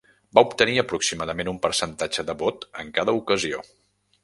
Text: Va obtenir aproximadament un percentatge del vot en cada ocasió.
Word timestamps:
Va 0.37 0.43
obtenir 0.51 0.77
aproximadament 0.83 1.51
un 1.51 1.59
percentatge 1.67 2.27
del 2.31 2.41
vot 2.41 2.67
en 2.85 2.91
cada 2.99 3.17
ocasió. 3.21 3.65